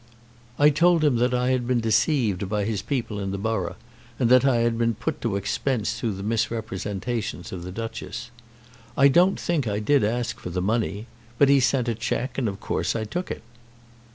[0.57, 3.75] "I told him that I had been deceived by his people in the borough,
[4.17, 8.31] and that I had been put to expense through the misrepresentations of the Duchess.
[8.97, 11.05] I don't think I did ask for the money.
[11.37, 13.43] But he sent a cheque, and of course I took it."